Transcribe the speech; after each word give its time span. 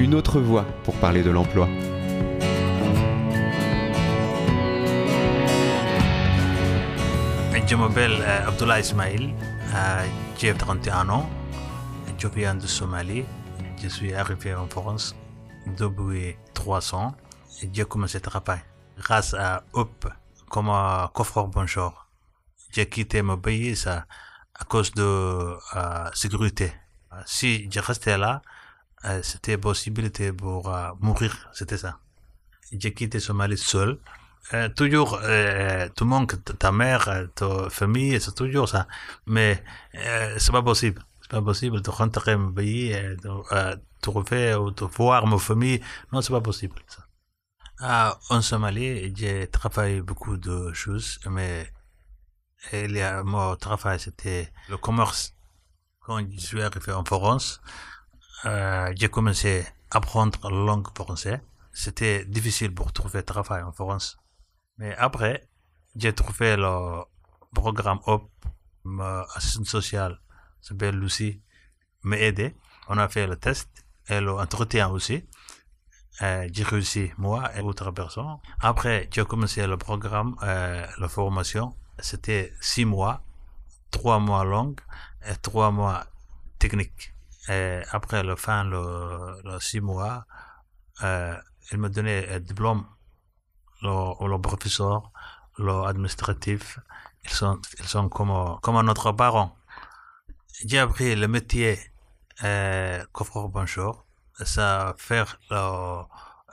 une 0.00 0.14
autre 0.14 0.40
voix 0.40 0.64
pour 0.84 0.94
parler 0.96 1.22
de 1.22 1.30
l'emploi. 1.30 1.68
Je 7.68 7.74
m'appelle 7.74 8.22
Abdullah 8.46 8.78
Ismail, 8.78 9.34
j'ai 10.38 10.54
31 10.54 11.08
ans, 11.08 11.28
je 12.16 12.28
viens 12.28 12.54
de 12.54 12.64
Somalie, 12.66 13.24
je 13.82 13.88
suis 13.88 14.14
arrivé 14.14 14.54
en 14.54 14.68
France 14.68 15.16
depuis 15.76 16.36
3 16.54 16.94
ans 16.94 17.16
et 17.62 17.68
j'ai 17.72 17.84
commencé 17.84 18.18
à 18.18 18.20
travailler 18.20 18.62
grâce 18.96 19.34
à 19.34 19.64
UP 19.74 20.06
comme 20.48 20.70
coffreur 21.12 21.48
bonjour. 21.48 22.06
J'ai 22.70 22.88
quitté 22.88 23.20
mon 23.22 23.36
pays 23.36 23.74
à 23.86 24.64
cause 24.68 24.92
de 24.92 25.02
euh, 25.02 26.10
sécurité. 26.14 26.72
Si 27.24 27.68
je 27.70 27.80
restais 27.80 28.18
là, 28.18 28.42
euh, 29.04 29.22
c'était 29.22 29.58
possibilité 29.58 30.32
pour 30.32 30.72
euh, 30.74 30.90
mourir, 31.00 31.48
c'était 31.52 31.78
ça. 31.78 31.98
J'ai 32.72 32.92
quitté 32.92 33.20
Somalie 33.20 33.58
seul. 33.58 33.98
Euh, 34.54 34.68
toujours, 34.68 35.18
euh, 35.22 35.88
tout 35.94 36.04
le 36.04 36.10
monde, 36.10 36.32
ta 36.58 36.72
mère, 36.72 37.08
ta 37.34 37.68
famille, 37.70 38.20
c'est 38.20 38.34
toujours 38.34 38.68
ça. 38.68 38.86
Mais 39.26 39.62
c'est 40.38 40.52
pas 40.52 40.62
possible. 40.62 41.02
C'est 41.20 41.30
pas 41.30 41.42
possible 41.42 41.82
de 41.82 41.90
rentrer 41.90 42.34
au 42.34 42.50
pays, 42.50 42.92
et 42.92 43.16
de 43.16 43.80
trouver 44.00 44.54
ou 44.54 44.70
de 44.70 44.84
voir 44.84 45.26
ma 45.26 45.38
famille. 45.38 45.80
Non, 46.12 46.20
c'est 46.22 46.32
pas 46.32 46.40
possible. 46.40 46.76
Ça. 46.86 48.18
En 48.30 48.40
Somalie, 48.40 49.12
j'ai 49.16 49.48
travaillé 49.48 50.00
beaucoup 50.00 50.36
de 50.36 50.72
choses, 50.72 51.18
mais 51.28 51.72
a, 52.72 53.22
mon 53.24 53.56
travail, 53.56 54.00
c'était 54.00 54.52
le 54.68 54.76
commerce. 54.76 55.34
Quand 56.06 56.20
je 56.30 56.38
suis 56.38 56.62
arrivé 56.62 56.92
en 56.92 57.04
France, 57.04 57.60
euh, 58.44 58.92
j'ai 58.94 59.08
commencé 59.08 59.64
à 59.90 59.96
apprendre 59.96 60.38
la 60.44 60.50
langue 60.50 60.86
française. 60.94 61.40
C'était 61.72 62.24
difficile 62.24 62.72
pour 62.72 62.92
trouver 62.92 63.24
travail 63.24 63.64
en 63.64 63.72
France. 63.72 64.16
Mais 64.78 64.94
après, 64.94 65.48
j'ai 65.96 66.12
trouvé 66.12 66.56
le 66.56 67.02
programme 67.52 67.98
HOP, 68.06 68.30
ma 68.84 69.26
assistante 69.34 69.66
sociale 69.66 70.20
s'appelle 70.60 70.94
Lucie, 70.96 71.42
m'a 72.04 72.18
aidé. 72.18 72.54
On 72.88 72.98
a 72.98 73.08
fait 73.08 73.26
le 73.26 73.36
test 73.36 73.68
et 74.08 74.20
l'entretien 74.20 74.88
aussi. 74.90 75.24
Euh, 76.22 76.48
j'ai 76.52 76.62
réussi, 76.62 77.10
moi 77.18 77.50
et 77.56 77.62
autre 77.62 77.90
personne. 77.90 78.36
Après, 78.60 79.08
j'ai 79.12 79.24
commencé 79.24 79.66
le 79.66 79.76
programme, 79.76 80.36
euh, 80.44 80.86
la 80.98 81.08
formation. 81.08 81.74
C'était 81.98 82.52
six 82.60 82.84
mois, 82.84 83.25
trois 84.06 84.20
mois 84.20 84.44
longs 84.44 84.76
et 85.28 85.34
trois 85.42 85.72
mois 85.72 86.06
techniques. 86.60 87.12
Et 87.48 87.80
après 87.90 88.22
le 88.22 88.36
fin, 88.36 88.62
le, 88.62 89.58
six 89.58 89.80
mois, 89.80 90.26
euh, 91.02 91.34
il 91.72 91.78
m'a 91.78 91.88
donné 91.88 92.14
un 92.30 92.38
diplôme 92.38 92.84
le, 93.82 94.28
le 94.32 94.38
professeur, 94.40 95.10
l'administratif, 95.58 96.78
ils 97.24 97.30
sont, 97.30 97.60
ils 97.80 97.88
sont 97.88 98.08
comme, 98.08 98.60
comme 98.62 98.80
notre 98.86 99.10
parent. 99.10 99.56
J'ai 100.64 100.78
appris 100.78 101.16
le 101.16 101.26
métier 101.26 101.76
euh, 102.44 103.04
coffreur 103.10 103.48
bonjour. 103.48 104.04
Ça 104.44 104.94
faire 104.98 105.40
le, 105.50 106.02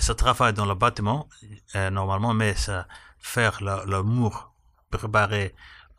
ça 0.00 0.16
travaille 0.16 0.52
dans 0.52 0.66
le 0.66 0.74
bâtiment 0.74 1.28
euh, 1.76 1.90
normalement, 1.90 2.34
mais 2.34 2.56
ça 2.56 2.88
faire 3.20 3.62
le, 3.62 3.88
le 3.88 4.02
mur, 4.02 4.50
préparer 4.90 5.54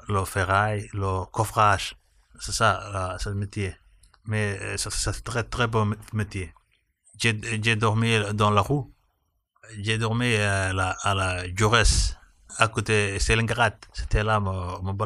le 0.08 0.26
ferraille, 0.26 0.90
le 0.94 1.26
coffrage. 1.26 1.96
C'est 2.40 2.52
ça, 2.52 3.18
c'est 3.20 3.30
le 3.30 3.36
métier. 3.36 3.76
Mais 4.26 4.78
c'est 4.78 5.08
un 5.10 5.14
très 5.24 5.44
très 5.44 5.68
bon 5.68 5.96
métier. 6.14 6.54
J'ai 7.18 7.76
dormi 7.76 8.20
dans 8.34 8.52
la 8.52 8.62
roue 8.62 8.94
j'ai 9.80 9.98
dormi 9.98 10.34
à 10.36 10.73
la, 10.73 10.96
à 11.02 11.14
la 11.14 11.56
Jaurès, 11.56 12.17
à 12.58 12.67
côté 12.67 13.14
de 13.14 13.20
Stalingrad. 13.20 13.76
C'était 13.94 14.23
là 14.23 14.40
mon, 14.40 14.82
mon. 14.82 14.98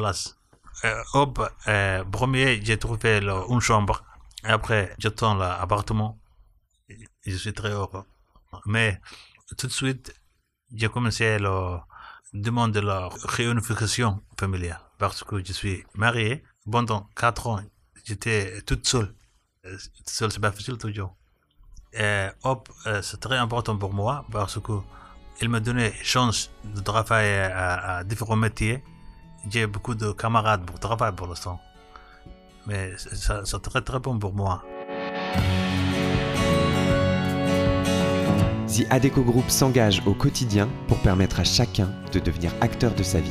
Euh, 0.84 1.02
hop, 1.14 1.40
euh, 1.68 2.04
premier, 2.04 2.60
j'ai 2.62 2.78
trouvé 2.78 3.20
le, 3.20 3.32
une 3.50 3.60
chambre. 3.60 4.02
Après, 4.42 4.94
j'attends 4.98 5.34
l'appartement. 5.34 6.18
Je 7.24 7.36
suis 7.36 7.52
très 7.52 7.70
heureux. 7.70 8.04
Mais 8.66 9.00
tout 9.56 9.66
de 9.66 9.72
suite, 9.72 10.14
j'ai 10.74 10.88
commencé 10.88 11.26
à 11.26 11.38
demander 12.32 12.80
la 12.80 13.08
réunification 13.24 14.22
familiale. 14.38 14.80
Parce 14.98 15.24
que 15.24 15.44
je 15.44 15.52
suis 15.52 15.84
marié. 15.94 16.42
Pendant 16.70 17.08
quatre 17.16 17.48
ans, 17.48 17.60
j'étais 18.04 18.62
toute 18.62 18.86
seule. 18.86 19.14
Toute 19.62 20.10
seule, 20.10 20.30
c'est 20.32 20.40
pas 20.40 20.52
facile 20.52 20.76
toujours 20.76 21.16
euh, 22.00 22.30
hop, 22.42 22.68
euh, 22.86 23.02
c'est 23.02 23.20
très 23.20 23.36
important 23.36 23.76
pour 23.76 23.92
moi 23.92 24.24
parce 24.32 24.58
que 24.60 24.72
il 25.40 25.48
me 25.48 25.60
donnait 25.60 25.92
chance 26.02 26.50
de 26.64 26.80
travailler 26.80 27.40
à, 27.42 27.96
à 27.98 28.04
différents 28.04 28.36
métiers. 28.36 28.82
J'ai 29.50 29.66
beaucoup 29.66 29.94
de 29.94 30.12
camarades 30.12 30.64
pour 30.64 30.78
travailler 30.78 31.14
pour 31.16 31.26
l'instant. 31.26 31.60
Mais 32.66 32.92
c'est 32.96 33.62
très 33.62 33.82
très 33.82 33.98
bon 33.98 34.18
pour 34.18 34.32
moi. 34.32 34.62
The 38.72 38.86
Adeco 38.88 39.20
Group 39.20 39.50
s'engage 39.50 40.02
au 40.06 40.14
quotidien 40.14 40.66
pour 40.88 40.96
permettre 40.96 41.40
à 41.40 41.44
chacun 41.44 41.90
de 42.10 42.18
devenir 42.18 42.52
acteur 42.62 42.94
de 42.94 43.02
sa 43.02 43.20
vie. 43.20 43.28